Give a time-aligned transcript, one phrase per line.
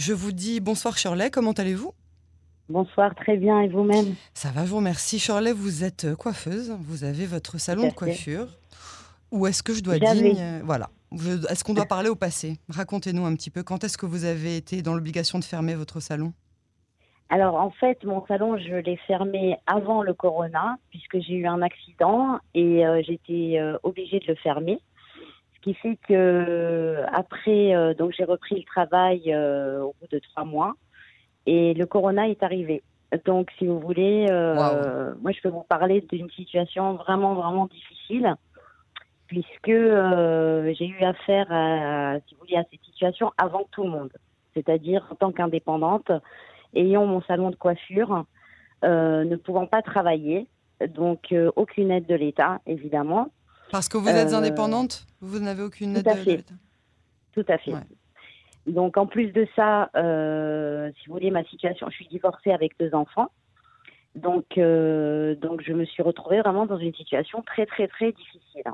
[0.00, 1.92] Je vous dis bonsoir Shirley, comment allez-vous?
[2.70, 4.14] Bonsoir, très bien, et vous-même?
[4.32, 5.18] Ça va, je vous remercie.
[5.18, 8.46] Shirley, vous êtes coiffeuse, vous avez votre salon de coiffure.
[9.30, 10.62] Ou est-ce que je dois dire...
[10.64, 10.88] Voilà.
[11.50, 12.56] Est-ce qu'on doit parler au passé?
[12.70, 13.62] Racontez-nous un petit peu.
[13.62, 16.32] Quand est-ce que vous avez été dans l'obligation de fermer votre salon?
[17.28, 21.60] Alors en fait, mon salon, je l'ai fermé avant le corona, puisque j'ai eu un
[21.60, 24.80] accident et euh, j'étais euh, obligée de le fermer.
[25.60, 30.44] Ce qui fait que après, euh, donc j'ai repris le travail au bout de trois
[30.44, 30.74] mois
[31.46, 32.82] et le corona est arrivé.
[33.24, 38.34] Donc si vous voulez, moi je peux vous parler d'une situation vraiment vraiment difficile
[39.26, 44.12] puisque j'ai eu affaire à, si vous voulez, à cette situation avant tout le monde,
[44.54, 46.10] c'est-à-dire en tant qu'indépendante
[46.74, 48.24] ayant mon salon de coiffure,
[48.84, 50.46] euh, ne pouvant pas travailler,
[50.88, 53.28] donc euh, aucune aide de l'État, évidemment.
[53.70, 56.54] Parce que vous êtes euh, indépendante Vous n'avez aucune aide de l'État
[57.32, 57.72] Tout à fait.
[58.66, 62.94] Donc en plus de ça, si vous voulez, ma situation, je suis divorcée avec deux
[62.94, 63.28] enfants.
[64.14, 68.64] Donc, donc je me suis retrouvée vraiment dans une situation très très très difficile.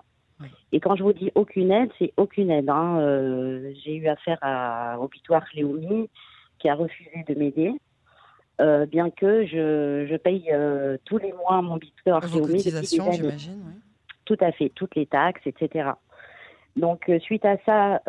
[0.72, 2.69] Et quand je vous dis aucune aide, c'est aucune aide.
[2.69, 2.98] Hein.
[3.84, 6.10] J'ai eu affaire à Opitoire Léomi
[6.58, 7.72] qui a refusé de m'aider.
[8.60, 12.20] Euh, bien que je, je paye euh, tous les mois mon bitcoin.
[12.22, 13.75] Vos cotisations, j'imagine, oui.
[14.27, 15.91] Tout à fait, toutes les taxes, etc.
[16.77, 18.00] Donc, euh, suite à ça,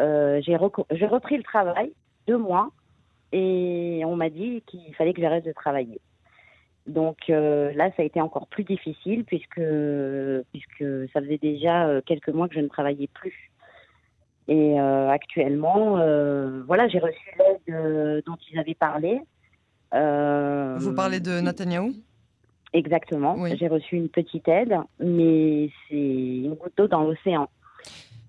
[0.42, 1.94] j'ai repris le travail,
[2.28, 2.70] deux mois,
[3.32, 6.02] et on m'a dit qu'il fallait que j'arrête de travailler.
[6.86, 9.62] Donc là, ça a été encore plus difficile puisque,
[10.52, 13.52] puisque ça faisait déjà quelques mois que je ne travaillais plus.
[14.48, 15.98] Et actuellement,
[16.66, 19.22] voilà, j'ai reçu l'aide dont ils avaient parlé.
[19.94, 21.94] Euh, vous parlez de Netanyahou
[22.74, 23.38] Exactement.
[23.56, 27.50] J'ai reçu une petite aide, mais c'est une goutte d'eau dans l'océan.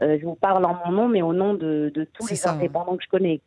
[0.01, 3.03] Euh, je vous parle en mon nom, mais au nom de, tous les indépendants que
[3.03, 3.41] je connais.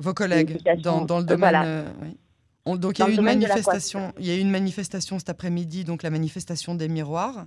[0.00, 1.62] Vos collègues dans, le domaine.
[1.64, 4.12] Euh, donc il y a eu une manifestation.
[4.18, 7.46] Il y a eu une manifestation cet après-midi, donc la manifestation des miroirs.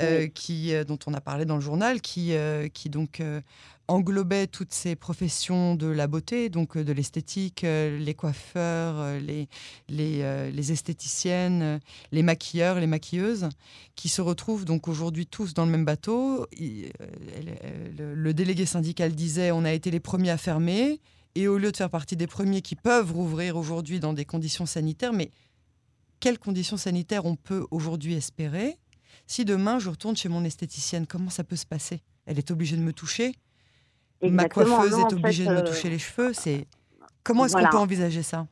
[0.00, 3.20] Euh, qui, euh, dont on a parlé dans le journal, qui, euh, qui donc
[3.88, 9.48] englobait toutes ces professions de la beauté, donc de l'esthétique, les coiffeurs, les,
[9.88, 11.80] les, les, esthéticiennes,
[12.12, 13.48] les maquilleurs, les maquilleuses,
[13.96, 16.46] qui se retrouvent donc aujourd'hui tous dans le même bateau.
[16.60, 21.00] le, le délégué syndical disait on a été les premiers à fermer,
[21.34, 24.66] et au lieu de faire partie des premiers qui peuvent rouvrir aujourd'hui dans des conditions
[24.66, 25.30] sanitaires, mais
[26.20, 28.76] quelles conditions sanitaires on peut aujourd'hui espérer
[29.26, 32.00] si demain je retourne chez mon esthéticienne, comment ça peut se passer?
[32.26, 33.32] Elle est obligée de me toucher
[34.22, 36.32] Ma coiffeuse est obligée de me euh, toucher les cheveux.
[36.32, 36.66] C'est
[37.22, 38.46] comment est-ce qu'on peut envisager ça?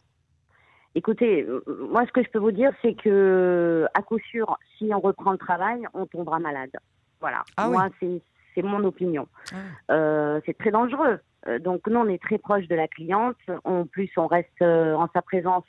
[0.95, 4.91] Écoutez, euh, moi ce que je peux vous dire, c'est que à coup sûr, si
[4.95, 6.71] on reprend le travail, on tombera malade.
[7.21, 7.45] Voilà.
[7.57, 9.27] Ah moi, c'est mon opinion.
[9.53, 9.57] Ah
[9.93, 11.19] euh, c'est très dangereux.
[11.61, 13.37] Donc nous, on est très proche de la cliente.
[13.65, 15.65] En plus, on reste en sa présence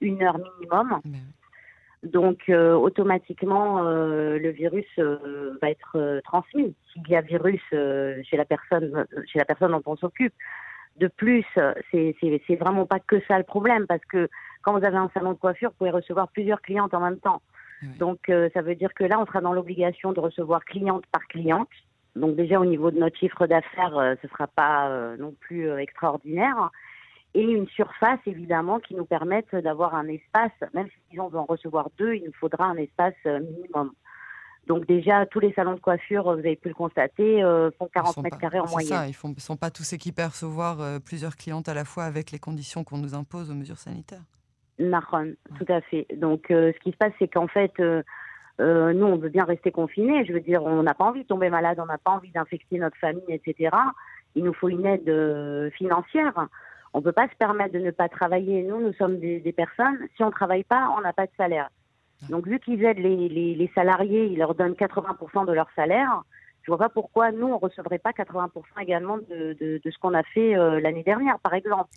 [0.00, 1.00] une heure minimum.
[2.02, 8.36] Donc euh, automatiquement, euh, le virus euh, va être transmis s'il y a virus chez
[8.36, 10.34] la personne, chez la personne dont on s'occupe.
[10.98, 11.44] De plus,
[11.92, 14.28] c'est vraiment pas que ça le problème parce que
[14.62, 17.40] quand vous avez un salon de coiffure, vous pouvez recevoir plusieurs clientes en même temps.
[18.00, 21.68] Donc ça veut dire que là, on sera dans l'obligation de recevoir cliente par cliente.
[22.16, 26.72] Donc déjà au niveau de notre chiffre d'affaires, ce sera pas non plus extraordinaire
[27.34, 31.44] et une surface évidemment qui nous permette d'avoir un espace, même si on veut en
[31.44, 33.92] recevoir deux, il nous faudra un espace euh, minimum.
[34.66, 38.22] Donc déjà, tous les salons de coiffure, vous avez pu le constater, euh, font 40
[38.22, 38.88] mètres carrés en moyenne.
[38.88, 42.04] Ça, ils ne sont pas tous équipés à recevoir euh, plusieurs clientes à la fois
[42.04, 44.24] avec les conditions qu'on nous impose aux mesures sanitaires.
[44.78, 46.06] Nahon, tout à fait.
[46.16, 48.04] Donc ce qui se passe, c'est qu'en fait, nous,
[48.60, 50.24] on veut bien rester confinés.
[50.24, 52.78] Je veux dire, on n'a pas envie de tomber malade, on n'a pas envie d'infecter
[52.78, 53.74] notre famille, etc.
[54.36, 56.46] Il nous faut une aide financière.
[56.94, 58.62] On ne peut pas se permettre de ne pas travailler.
[58.62, 61.68] Nous, nous sommes des, personnes, si on ne travaille pas, on n'a pas de salaire.
[62.28, 66.22] Donc, vu qu'ils aident les, salariés, ils leur donnent 80% de leur salaire,
[66.62, 68.50] je ne vois pas pourquoi nous, on ne recevrait pas 80%
[68.80, 71.88] également de, ce qu'on a fait euh, l'année dernière, par exemple.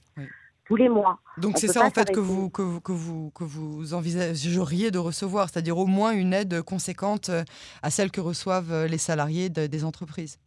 [0.65, 1.19] Tous les mois.
[1.37, 4.99] Donc c'est ça en fait que vous, que vous, que, vous, que vous envisageriez de
[4.99, 7.43] recevoir, c'est-à-dire au moins une aide conséquente euh,
[7.81, 10.37] à celle que reçoivent euh, les salariés des entreprises.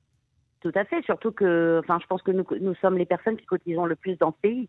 [0.64, 3.44] Tout à fait, surtout que, enfin, je pense que nous, nous sommes les personnes qui
[3.44, 4.68] cotisons le plus dans ce pays.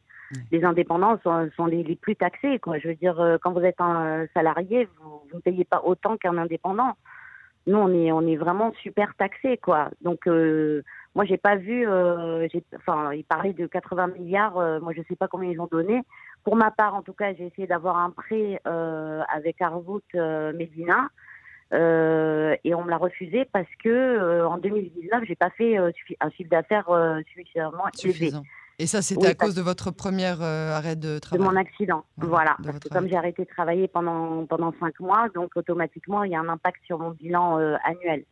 [0.52, 2.80] Les indépendants sont, les, plus taxés, quoi.
[2.80, 6.38] Je veux dire, euh, quand vous êtes un salarié, vous, ne payez pas autant qu'un
[6.38, 6.98] indépendant.
[7.66, 9.90] Nous, on est, on est vraiment super taxés, quoi.
[10.02, 10.84] Donc, euh,
[11.16, 12.46] moi, j'ai pas vu, euh,
[12.76, 14.58] enfin, il parlait de 80 milliards.
[14.58, 16.02] Euh, moi, je sais pas combien ils ont donné.
[16.44, 21.08] Pour ma part, en tout cas, j'ai essayé d'avoir un prêt avec Arvout Medina.
[21.74, 25.92] Euh, et on me l'a refusé parce que euh, en 2019, j'ai pas fait euh,
[26.20, 26.90] un chiffre d'affaires
[27.34, 28.32] suffisamment élevé.
[28.78, 32.58] Et ça, c'était à cause de votre premier arrêt de travail De mon accident, voilà.
[32.64, 36.36] Parce que comme j'ai arrêté de travailler pendant, pendant cinq mois, donc automatiquement, il y
[36.36, 38.26] a un impact sur mon bilan annuel.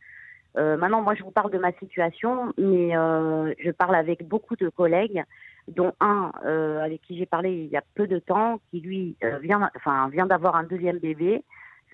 [0.55, 5.23] maintenant, moi, je vous parle de ma situation, mais je parle avec beaucoup de collègues
[5.67, 9.15] dont un euh, avec qui j'ai parlé il y a peu de temps, qui lui
[9.23, 11.43] euh, vient, enfin vient d'avoir un deuxième bébé.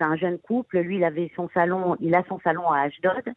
[0.00, 0.78] C'est un jeune couple.
[0.78, 3.34] Lui, il avait son salon, il a son salon à Ashdod.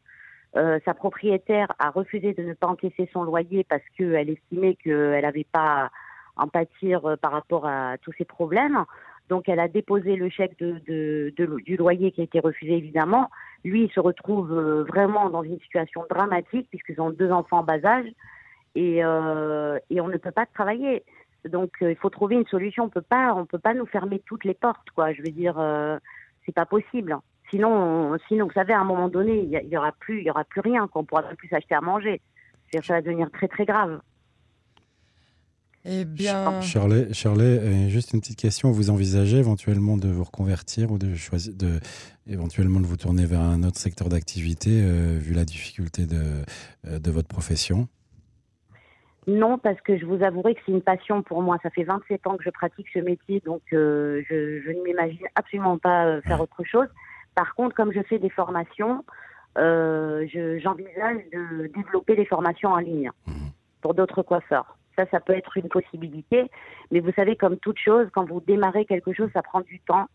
[0.55, 5.21] Euh, sa propriétaire a refusé de ne pas encaisser son loyer parce qu'elle estimait qu'elle
[5.23, 5.89] n'avait pas
[6.37, 8.85] à en pâtir euh, par rapport à tous ces problèmes.
[9.27, 13.29] Donc, elle a déposé le chèque du loyer qui a été refusé, évidemment.
[13.65, 14.53] Lui, il se retrouve
[14.87, 18.07] vraiment dans une situation dramatique puisqu'ils ont deux enfants en bas âge
[18.75, 21.03] et, euh, et on ne peut pas travailler.
[21.45, 22.85] Donc euh, il faut trouver une solution.
[22.85, 25.13] On peut pas, on peut pas nous fermer toutes les portes, quoi.
[25.13, 25.97] Je veux dire, euh,
[26.45, 27.17] c'est pas possible.
[27.49, 30.43] Sinon, sinon, vous savez, à un moment donné, il y, aura plus, il y aura
[30.43, 32.21] plus rien, qu'on pourra plus s'acheter à manger.
[32.73, 33.99] Ça va devenir très très grave.
[35.85, 38.71] Eh bien, Shirley, Shirley, juste une petite question.
[38.71, 41.79] Vous envisagez éventuellement de vous reconvertir ou de choisir, de
[42.25, 44.81] éventuellement de vous tourner vers un autre secteur d'activité
[45.19, 46.43] vu la difficulté de,
[46.97, 47.87] de votre profession?
[49.27, 51.57] Non, parce que je vous avouerai que c'est une passion pour moi.
[51.63, 55.25] Ça fait 27 ans que je pratique ce métier, donc euh, je, je, ne m'imagine
[55.35, 56.87] absolument pas euh, faire autre chose.
[57.35, 59.03] Par contre, comme je fais des formations,
[59.57, 60.25] euh,
[60.61, 63.11] j'envisage de développer des formations en ligne
[63.81, 64.77] pour d'autres coiffeurs.
[64.97, 66.49] Ça, ça peut être une possibilité.
[66.91, 70.07] Mais vous savez, comme toute chose, quand vous démarrez quelque chose, ça prend du temps.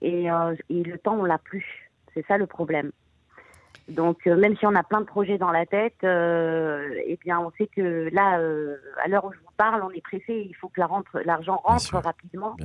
[0.00, 1.90] Et, euh, et le temps, on l'a plus.
[2.14, 2.92] C'est ça le problème.
[3.88, 7.40] Donc, euh, même si on a plein de projets dans la tête, euh, eh bien,
[7.40, 10.46] on sait que là, euh, à l'heure où je vous parle, on est pressé.
[10.48, 10.80] Il faut que
[11.24, 12.56] l'argent rentre, rapidement.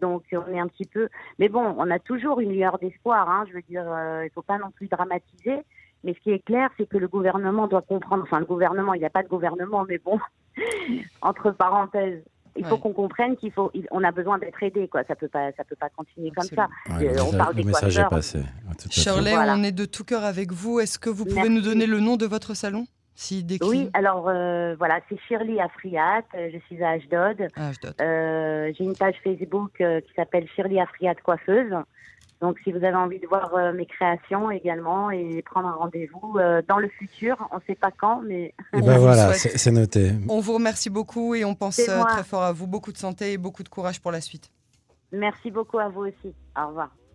[0.00, 1.08] Donc, on est un petit peu.
[1.38, 3.28] Mais bon, on a toujours une lueur d'espoir.
[3.30, 5.62] Hein, je veux dire, il ne faut pas non plus dramatiser.
[6.04, 8.22] Mais ce qui est clair, c'est que le gouvernement doit comprendre.
[8.22, 10.20] Enfin, le gouvernement, il n'y a pas de gouvernement, mais bon,
[11.22, 12.22] entre parenthèses,
[12.58, 15.02] il faut qu'on comprenne qu'il faut, on a besoin d'être aidé, quoi.
[15.04, 16.68] Ça peut pas, ça peut pas continuer comme ça.
[17.00, 18.40] Euh, on parle des message est passé.
[18.90, 20.80] Shirley, on est de tout cœur avec vous.
[20.80, 24.76] Est-ce que vous pouvez nous donner le nom de votre salon si Oui, alors euh,
[24.78, 26.22] voilà, c'est Shirley Afriat.
[26.36, 27.48] Euh, je suis à Ashdod.
[28.78, 31.74] J'ai une page Facebook qui s'appelle Shirley Afriat coiffeuse.
[32.40, 36.38] Donc, si vous avez envie de voir euh, mes créations également et prendre un rendez-vous
[36.38, 38.42] euh, dans le futur, on ne sait pas quand, mais.
[38.44, 40.12] Et eh ben voilà, c'est noté.
[40.28, 42.68] On vous remercie beaucoup et on pense euh, très fort à vous.
[42.68, 44.52] Beaucoup de santé et beaucoup de courage pour la suite.
[45.10, 46.34] Merci beaucoup à vous aussi.
[46.56, 46.90] Au revoir.